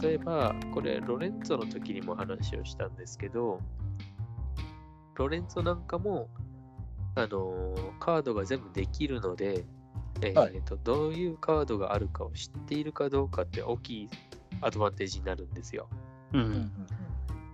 [0.00, 3.60] 例えば、これ、ロレンツォの時にも話をしたんですけど、
[5.14, 6.28] ロレンツォなんかも、
[7.14, 9.64] あのーカードが全部できるので、
[10.22, 14.08] えーはいと、どういうカードがあるかを知っているかどうかって大きい
[14.60, 15.88] アドバンテージになるんですよ。
[16.32, 16.72] ううんうんん。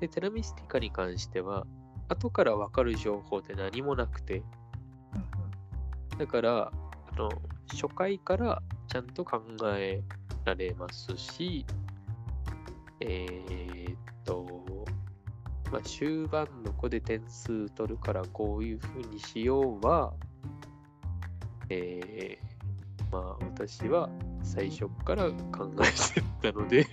[0.01, 1.67] で、テラミスティカに関しては、
[2.09, 4.43] 後から分かる情報って何もなくて、
[6.19, 6.73] だから、
[7.13, 7.31] あの
[7.69, 9.43] 初回からちゃんと考
[9.75, 10.03] え
[10.45, 11.67] られますし、
[13.01, 14.47] えーっと、
[15.71, 20.13] まあ、終盤どこで点数取るからこういう風にしようは、
[21.69, 22.46] えー
[23.17, 24.11] まあ私は
[24.43, 26.87] 最初から考えてたので、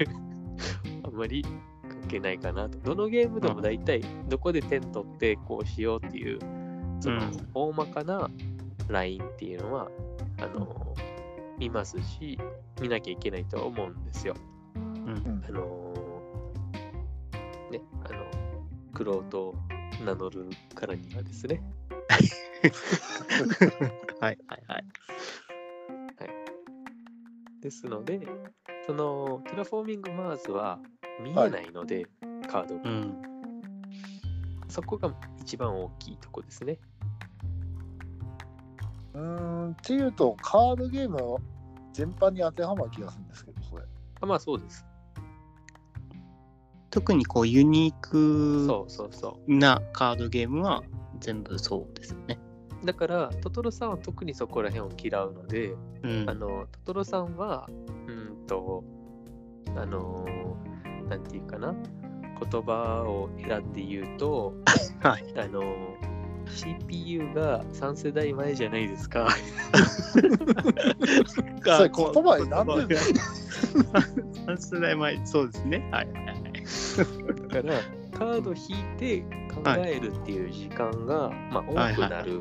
[1.04, 1.44] あんまり
[1.88, 2.78] 関係ないかなと。
[2.80, 6.40] どのゲームでも大体どこで点取ってこうしようっていう、
[7.02, 8.30] そのうん大まかな
[8.88, 9.92] ラインっていうのは、
[10.40, 10.96] あの、
[11.58, 12.40] 見ますし、
[12.82, 14.34] 見なきゃいけないとは思うんですよ。
[14.76, 15.94] うんあの
[17.70, 18.26] ね、あの、
[18.94, 19.56] クロートを
[20.06, 21.62] 名乗るからにはですね。
[24.20, 24.86] はい はいはい。
[27.64, 28.20] ですので、
[28.86, 30.80] その、テラフォーミングマーズは
[31.22, 32.08] 見えないので、
[32.50, 32.82] カードが。
[32.84, 33.22] うん。
[34.68, 36.78] そこが一番大きいとこですね。
[39.14, 41.38] うーんっていうと、カードゲーム
[41.94, 43.84] 全般に当てはまる気がするんですけど、それ。
[44.20, 44.86] あまあそうです。
[46.90, 48.68] 特にこうユニーク
[49.48, 50.84] なカードゲームは
[51.20, 52.38] 全部そうですよね。
[52.84, 52.86] う。
[52.86, 56.30] だから、トトロさんは特にそこら辺を嫌うので、うん。
[56.30, 57.68] あの、トトロさんは、
[58.08, 58.84] うんと、
[59.76, 60.26] あの、
[61.10, 64.54] なんていうかな、言葉を選んで言うと、
[65.02, 65.26] はい。
[65.38, 65.62] あの、
[66.48, 69.28] CPU が3世代前じゃないですか。
[70.14, 70.30] それ
[71.90, 72.88] 言葉選んでんの
[74.46, 75.90] ？3 世代前、そうですね。
[75.92, 76.08] はい。
[77.50, 77.74] だから、
[78.14, 82.40] カード引いて考えるっていう時間が、まあ、多くなる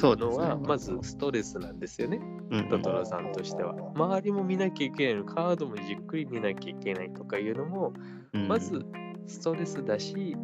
[0.00, 2.20] のは、まずストレスなんですよね。
[2.50, 3.74] うんトトロさんとしては。
[3.94, 7.92] 周りも見なきゃいけないの、カードもじっくり見なきゃいけないとかいうのも、
[8.32, 8.48] うん。
[8.48, 8.84] まず
[9.26, 10.36] ストレスだし、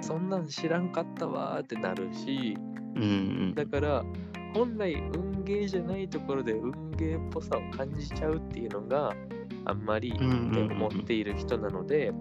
[0.00, 2.56] そんなん知らんかったわーってなるし、
[3.54, 4.04] だから
[4.54, 9.12] 本来運ゲーじゃないところで運ゲーっぽさを感じちゃうっていうのが
[9.64, 12.12] あんまりって思っている人なので、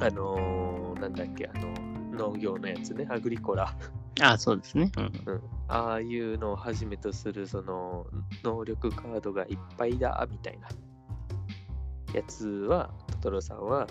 [0.00, 1.74] あのーなんだっけ、あの、
[2.16, 3.74] 農業のやつね、アグリコラ。
[4.20, 4.90] あそうですね。
[4.96, 8.06] うんうん、ああいうのをはじめとするその
[8.42, 10.68] 能力カードがいっぱいだみたいな
[12.14, 13.86] やつはトトロさんは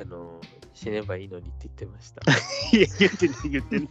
[0.00, 0.40] あの
[0.74, 2.22] 死ねばいいのにって言ってました。
[2.76, 3.88] いや、言ってない言ってない。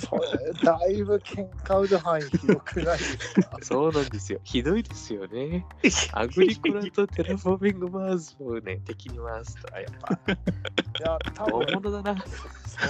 [0.00, 3.58] それ、だいぶ喧嘩売る範囲広くないですか？
[3.62, 4.38] そうなんですよ。
[4.44, 5.66] ひどいですよね。
[6.12, 10.36] アグリコラとテラフォーミングマーズをね、敵に回すと、あやっぱい
[11.02, 12.24] や、多大分物だな。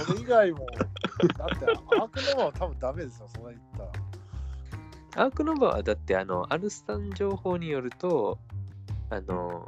[0.05, 3.91] それ以外も、だって、アークノアは多分ダメですよ、それ言っ
[5.11, 5.25] たら。
[5.25, 8.37] アークノバはだってあの、アルスタン情報によると、
[9.09, 9.67] あの、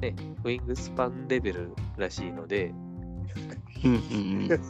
[0.00, 2.72] ね、ウィングスパンレベルらしいので、
[3.84, 4.60] うんうんうん。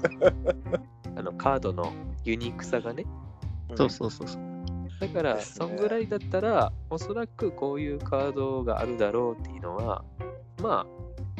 [1.18, 1.92] あのカードの
[2.24, 3.04] ユニークさがね、
[3.74, 4.42] そうそうそうそう。
[4.98, 10.04] だから、そんぐらいだったら、おそらくこういうカードがあるだろうっていうのは、
[10.62, 10.86] ま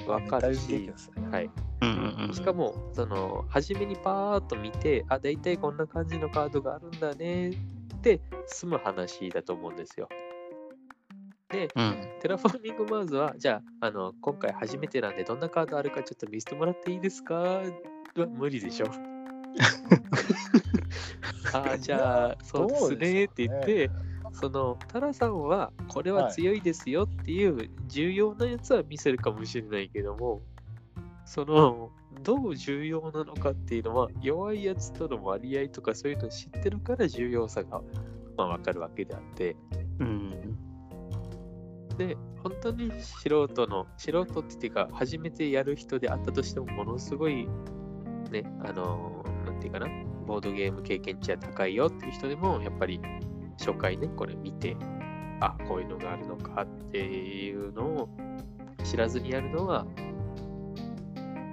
[0.06, 0.90] あ、わかるし
[1.30, 1.50] はい。
[1.80, 2.34] うんうんうん。
[2.34, 7.54] しかも、その、初めにパーッと見て、あ、大体こんな感じのカードがあるんだねっ
[8.02, 10.08] て済む話だと思うんですよ。
[11.50, 11.96] で、うん。
[12.20, 17.34] テラフォーミングマーズは、じゃあ、あの、今回初めてなんで、どんなカードあるかちょっと見せてもらっていいですか？
[17.34, 17.62] は
[18.28, 18.86] 無理でしょ。
[21.52, 23.90] あーじゃあ、そうですねって言って、
[24.32, 30.42] そのタラさんはこれは強いですよっていう重要なやつは見せるかもしれないけども、
[31.24, 31.90] その
[32.22, 37.80] どう重要なのかっていうのは弱いやつとの割合とかそういうのを知ってるから重要さが
[38.36, 39.56] まあわかるわけであって、
[40.00, 40.58] うん。
[41.98, 47.48] で、本当に素人の、素人っていうか初めてやる人であったとしてもものすごい
[48.30, 49.88] ね、あの、なんていうかな、
[50.26, 53.00] ボードゲーム経験値は高いよっていう人でもやっぱり
[53.58, 54.76] 初回ね、これ見て、
[55.40, 58.08] あ、こういうのがあるのかっていうのを
[58.84, 59.86] 知らずにやるのは、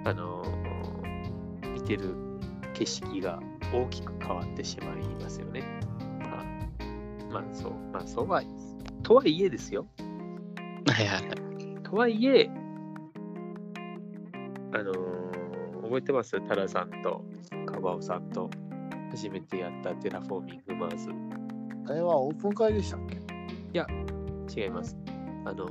[0.06, 0.44] あの
[1.72, 2.14] 見てる
[2.74, 3.40] 景色が
[3.72, 5.62] 大きく変わってしまいますよね。
[6.20, 8.42] まあ、まあ、そう、まあ、そうは、
[9.02, 9.86] とはいえですよ。
[10.86, 11.82] はいはいはい。
[11.82, 12.50] とはいえ、
[14.72, 15.04] あのー
[15.84, 16.40] 覚えてます？
[16.48, 17.22] タラさんと
[17.66, 18.48] カバオさんと
[19.10, 21.10] 初めてやったテラフォーミングマーズ。
[21.86, 24.62] あれはオープン会でしたっけ？
[24.62, 24.96] 違います。
[25.44, 25.66] あの、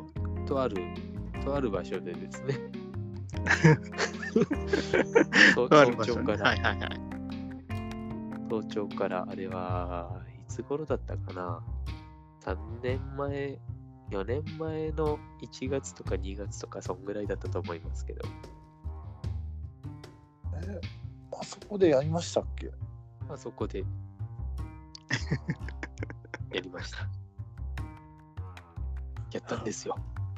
[0.46, 0.76] とある、
[1.44, 2.56] とある場所でですね
[5.56, 6.90] 早朝から、はいはいはい。
[8.50, 11.60] 早朝から、あれはいつ頃だったかな
[12.42, 13.58] ?3 年前、
[14.14, 18.22] 4年前の1月とか2月とか、そんぐらいだったと思いますけど、
[20.56, 20.80] え
[21.40, 22.72] あそこでやりましたっけ？
[23.30, 23.80] あそこで
[26.54, 26.98] やりました。
[29.32, 29.98] やったんですよ。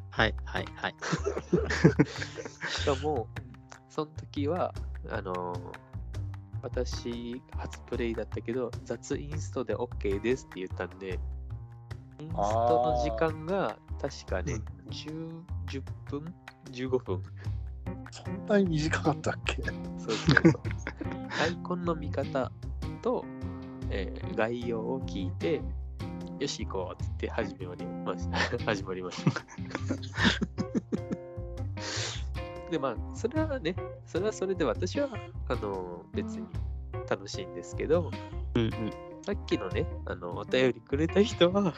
[0.10, 0.96] はいはいはい。
[2.70, 3.28] しかも、
[3.90, 4.74] その時は、
[5.10, 5.86] あのー
[6.62, 11.20] 私、初プレイだったけど、雑インストで OK ですって言ったんで、
[12.20, 14.56] インストの時間が確かね、
[14.90, 16.34] 10, 10分
[16.72, 17.22] ?15 分
[18.12, 19.62] そんなに短かったっけ？
[19.64, 19.74] そうそ
[20.14, 20.54] うそう。
[21.42, 22.52] アイコンの見方
[23.02, 23.26] と、
[23.90, 25.62] えー概要を聞いて、
[26.40, 28.38] よし行こうって言って始まりました。
[28.66, 29.32] 始まりました。
[32.72, 33.76] で、まあ、それはね、
[34.06, 35.10] それはそれで私は、
[35.50, 36.48] あの、別に
[37.10, 38.12] 楽しいんですけど、
[38.56, 38.72] うんうん。
[39.26, 41.74] さっきのね、あの、お便りくれた人は、は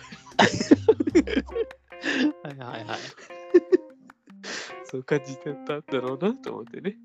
[2.43, 2.99] いはいはい。
[4.83, 6.97] そう感じてたんだろうなと思ってね。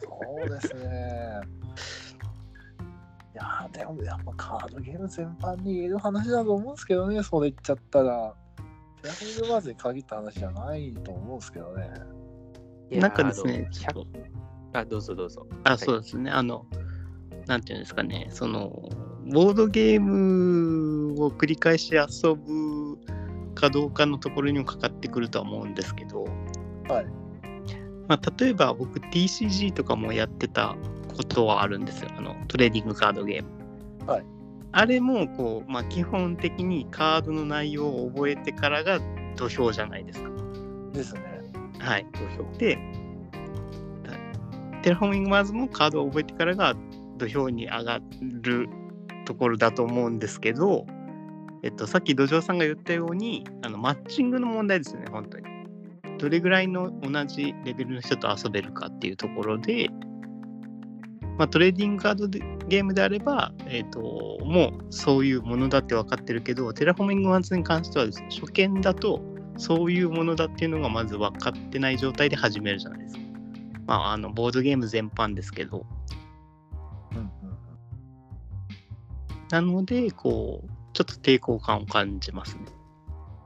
[0.00, 1.40] そうですね。
[3.34, 8.34] いやーでもやっぱカードゲーム全般に言える話だと思うんですけどね、それ言っちゃったら。
[9.08, 11.90] テラフォーミングマーズに限った話じゃないと思うんですけどね。
[12.90, 14.06] なんかですね、あの100
[14.74, 15.46] あ、どうぞどうぞ。
[15.64, 16.30] あ、そうですね。
[16.30, 16.66] あの、
[17.46, 18.70] なんていうんですかね、その、
[19.32, 22.98] ボードゲームを繰り返し遊ぶ
[23.54, 26.24] かどうかのところにもかかってくるとは思うんですけど、
[26.88, 27.06] はい。
[28.08, 30.76] まあ、例えば僕 TCG とかもやってた
[31.16, 32.10] ことはあるんですよ。
[32.16, 34.10] あの、トレーディングカードゲーム。
[34.10, 34.37] はい。
[34.78, 39.00] あれも、こう、まあ、基本的にカードの内容を覚えてからが
[39.34, 40.30] 土俵じゃないですか。
[40.92, 41.20] ですね。
[41.80, 42.06] はい。
[42.12, 42.58] 土俵。
[42.58, 42.78] で、
[44.82, 46.76] テラフォーミングマーズもカードを覚えてからが
[47.16, 48.68] 土俵に上がる
[49.24, 50.86] ところだと思うんですけど、
[51.64, 55.44] えっと、さっき土壌さんが言ったようにあのマッチングの問題ですよね、本当に。
[56.18, 59.90] どれぐらいの同じレベルの人と遊べるかっていうところで、
[61.38, 64.00] まあ、トレーディングカードでゲームであれば、えっと、
[64.44, 69.22] もうそういうものだって分かってるけど、テラフォーミングマーズに関してはですね、初見だと
[69.56, 73.20] そういうものだっていうのがまず分かってない状態で始めるじゃないですか。
[73.86, 75.86] まあ、あのボードゲーム全般ですけど。
[77.12, 77.30] うんうん
[79.50, 82.64] なので、こう、ちょっと抵抗感を感じますね。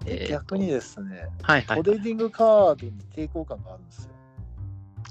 [0.05, 1.83] でえ逆にですね、はいはい。
[1.85, 4.11] トレーディングカードに抵抗感があるんですよ。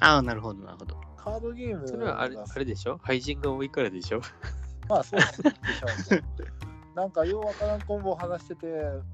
[0.01, 1.10] ああ、なるほど、なるほど。
[1.23, 2.97] カードゲームそれはあれがあれでしょ？
[3.03, 4.21] 廃人が多いからでしょ？
[4.89, 5.41] まあそうでしょ
[6.11, 6.23] うね。
[6.95, 8.67] なんかようわからんコンボを話してて、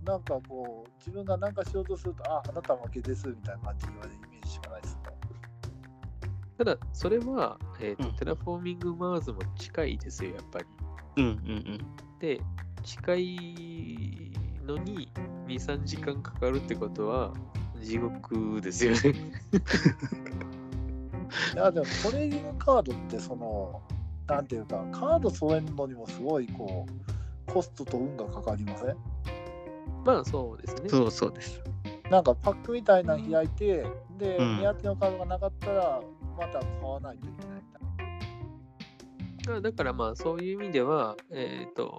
[0.04, 5.02] なんかこう、自分がなんかしようとすると、あ、あなた負けですみたいな感じで言われるイメージしかないですね。
[6.58, 10.66] ただ、それは、えーとうんテラフォーミングマーズも近いですよ、やっぱり。
[11.18, 11.86] うんうんうん。
[12.18, 12.42] で、
[12.82, 14.32] 近い
[14.66, 15.12] のに
[15.46, 17.32] 2、3時間かかるってことは、
[17.80, 19.14] 地獄ですよね。
[21.54, 23.82] いや、でもトレーディングカードって、その、
[24.28, 26.86] なんていうか、カード揃えるのにもすごい、こ
[27.48, 28.98] う、コストと運がかかりません？
[30.06, 30.90] まあ、そうですね。
[30.90, 31.62] そうそうです。
[32.10, 33.86] なんかパックみたいなの開いて、
[34.18, 36.02] で、うん目当てのカードがなかったら、
[36.38, 37.62] また買わないといけないみ
[39.48, 39.58] たいな。
[39.58, 41.98] あだからまあそういう意味では、えっ、と、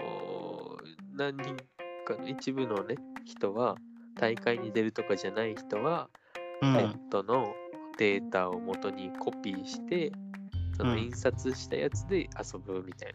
[1.14, 1.57] 何人
[2.05, 3.77] かの一部のね、人は、
[4.19, 6.09] 大会に出るとかじゃない人は、
[6.62, 6.73] うん。
[6.73, 7.53] ネットの
[7.98, 10.12] データを元にコピーして、
[10.76, 13.12] そのうん印刷したやつで遊ぶみたい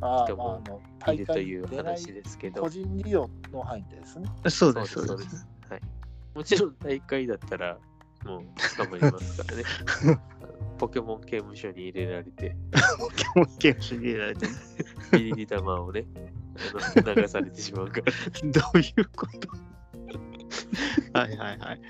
[0.00, 0.60] な、ああ、人も
[1.00, 4.28] い大るという話ですけど個、人利用の範囲でですね。
[4.50, 5.46] そうです、そそううです。
[5.70, 5.80] はい。
[6.34, 7.78] もちろん大会だったら、
[8.24, 8.42] もう
[8.76, 9.64] 捕まりますからね。
[10.78, 12.56] ポケモン刑務所に入れられて、
[12.98, 14.46] ポケモンゲームしに入れられて、
[15.12, 16.04] ビリリダマをね、
[16.56, 18.04] あの流されてしまうから。
[18.50, 19.48] どういうこと？
[21.16, 21.80] はいはいはい。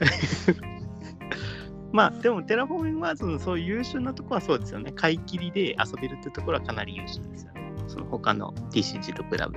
[1.94, 4.90] まあでもテラフォーミングマーズのそういう優秀なところはそうですよね。
[4.90, 7.72] 買い切りで遊べるってところはかなり優秀ですよね。
[7.86, 9.48] その他の TCG と比べる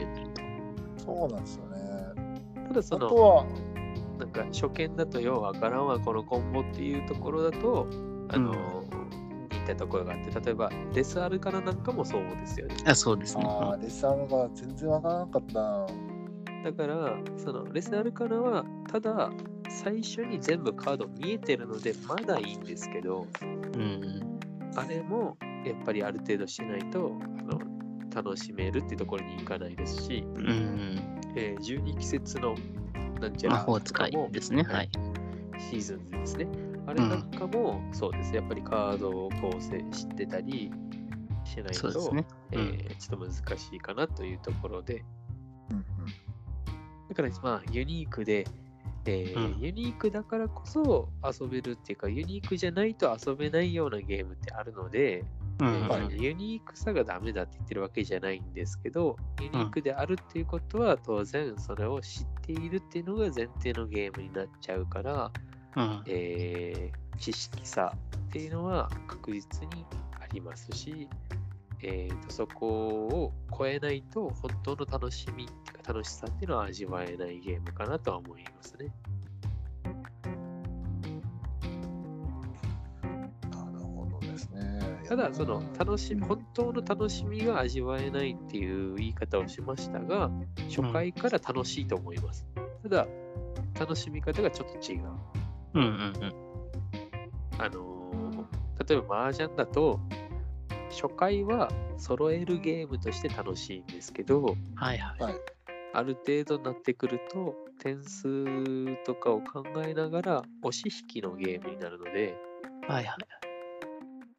[0.96, 1.04] と。
[1.04, 1.80] そうなんですよね。
[2.68, 3.46] ただその、あとは、
[4.20, 7.88] なんか初見だとようわからんわ、このコンボっていうところだと、
[8.30, 8.54] あの、
[9.50, 12.76] 2ったところがあって、例えばデスアルカナなんかもそうですよね。
[12.86, 13.44] あそうですね。
[13.48, 15.88] ああ、レッサーが全然わからなかった。
[16.64, 19.32] だから、そのレスアルカナは、ただ、
[19.84, 23.28] 最初に全部カード見えてるので、まだいいんですけど、
[23.76, 24.40] うん。
[24.76, 27.60] あれもやっぱりある程度しないとあの
[28.14, 31.00] 楽しめるっていうところに行かないですし、うん。
[31.36, 32.56] えー12季節の
[33.22, 34.64] なんちゃら魔法使いですね。
[34.64, 34.90] はい。
[35.70, 36.48] シーズンですね。
[36.88, 38.36] あれなんかもそうです。
[38.36, 40.72] やっぱりカードを構成してたり
[41.44, 42.28] しないと、そうですね。
[42.52, 45.04] えーちょっと難しいかなというところで、
[45.70, 45.86] うん
[47.10, 48.46] だからまあユニークで、
[49.08, 55.24] えーうんユニークだからこそ遊べるっていうか、ユニークじゃないと遊べないようなゲームってあるので、
[55.60, 55.68] うん。
[55.68, 65.32] えーはいユニークさがダメだって言ってるわけじゃないんですけど、ユニークであるっていうことは当然それを知っているっていうのが前提のゲームになっちゃうから、
[65.76, 66.04] うん。
[66.08, 69.84] えー知識差っていうのは確実に
[70.22, 71.10] ありますし、
[71.84, 72.68] えーとそこ
[73.08, 75.48] を超えないと本当の楽しみ
[75.88, 78.94] 楽しさっていうのは味わえないゲームかなとは思いますね。
[83.50, 85.02] なるほどですね。
[85.08, 90.30] ただ、その楽しみ、うん本当の楽しみが味わえないっていう言い方をしましたが、
[90.68, 92.46] 初回から楽しいと思います。
[92.84, 93.08] ただ、
[93.80, 95.04] 楽しみ方がちょっと違う。
[95.76, 96.14] うんうん
[97.60, 98.46] あのー
[98.88, 100.00] 例えば麻雀だと、
[100.90, 105.22] 初回は揃えるゲームとして楽しいんですけど、はいはい。
[105.22, 105.36] はい。
[105.94, 112.38] ある程度になってくると、点数とかを考えながら押し引きのゲームになるので、
[112.88, 113.16] はいはい。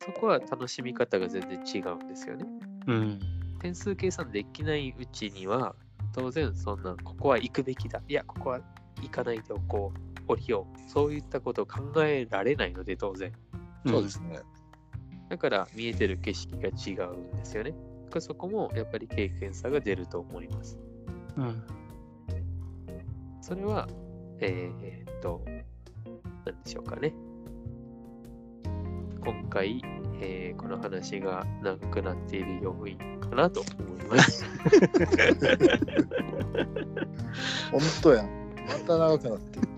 [0.05, 2.47] そこは楽しみ方が全然違うんですよね。
[2.87, 3.19] うん。
[3.61, 5.75] 点数計算できないうちには、
[6.15, 8.01] 当然そんな、ここは行くべきだ。
[8.09, 8.61] いや、ここは
[9.03, 10.09] 行かないでおこう。
[10.29, 10.91] 降りよう。
[10.91, 13.33] そういったことを考えられないので、当然。
[13.87, 14.39] そうですね。
[15.29, 17.75] だから見えてる景色が違うんですよね。
[18.21, 20.79] そこもやっぱり経験差が出ると思います。
[21.37, 21.63] うん。
[23.43, 23.87] それは、
[24.41, 25.45] えーっと、
[26.45, 27.13] 何でしょうかね。
[29.23, 29.83] 今回、
[30.21, 34.45] えーこの話が長くなっている要因かなと思います。
[37.71, 38.27] 本当やん。
[38.67, 39.69] また長くなってる。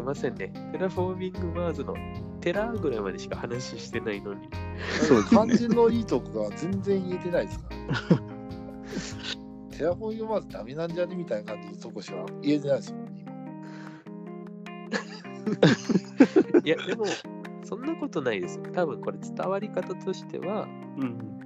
[0.00, 0.50] いけませんね。
[0.72, 1.94] テラフォーミングマーズの
[2.40, 4.48] テラーぐらいまでしか話してないのに。
[5.06, 7.84] そう肝心のいいとこが全然言えてないですから、ね。
[9.76, 13.30] テラフォーミングマーズダメなんじゃねみたいな感じのとこしか言えてないですよ、今。
[16.64, 17.04] いや、でも、
[17.62, 18.64] そんなことないですよ。
[18.72, 21.40] 多分これ伝わり方としては、うん。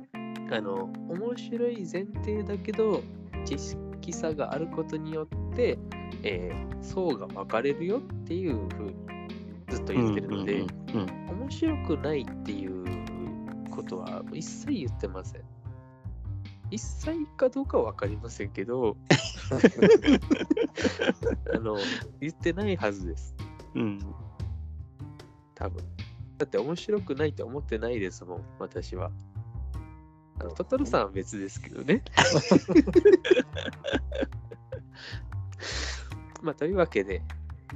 [0.53, 3.03] あの、面白い前提だけど、
[3.45, 5.77] 知識差があることによって、
[6.25, 8.95] えー層が分かれるよっていうふうに
[9.69, 10.67] ずっと言ってるので、うん
[11.45, 12.85] 面白くないっていう
[13.71, 15.43] ことは一切言ってません。
[16.71, 18.97] 一切かどうかは分かりませんけど、
[21.55, 21.77] あの、
[22.21, 23.35] 言ってないはずです。
[23.75, 23.83] うん。
[23.83, 24.01] うん。
[25.55, 25.85] 多分。
[26.39, 29.11] だって面白くないって思ってないですもん、私は。
[30.41, 32.03] あのトトロさんは別ですけどね。
[36.45, 37.23] まあ、というわけで、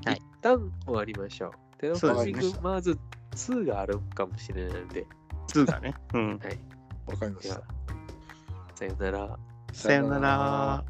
[0.05, 1.51] はい一旦終わりましょう。
[1.81, 2.97] テラフォーミングマーズ
[3.33, 5.07] 2があるかもしれないので、
[5.49, 5.95] 2がね。
[6.15, 6.39] うん。
[6.39, 6.59] はい。
[7.07, 7.63] わかりました
[8.77, 9.39] さよなら。
[9.73, 10.85] さよなら。